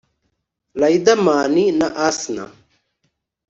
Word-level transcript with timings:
Riderman 0.81 1.55
na 1.79 1.87
Asinah 2.07 2.51